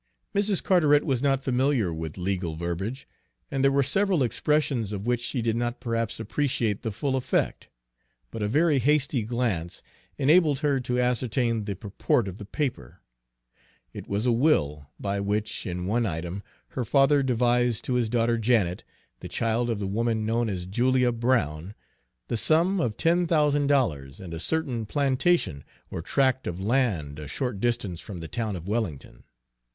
[0.33, 0.63] Mrs.
[0.63, 3.07] Carteret was not familiar with legal verbiage,
[3.51, 7.69] and there were several expressions of which she did not perhaps appreciate the full effect;
[8.31, 9.83] but a very hasty glance
[10.17, 12.99] enabled her to ascertain the purport of the paper.
[13.93, 18.39] It was a will, by which, in one item, her father devised to his daughter
[18.39, 18.83] Janet,
[19.19, 21.75] the child of the woman known as Julia Brown,
[22.27, 27.27] the sum of ten thousand dollars, and a certain plantation or tract of land a
[27.27, 29.25] short distance from the town of Wellington.